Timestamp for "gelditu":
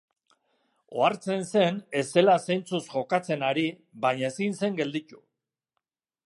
4.83-5.23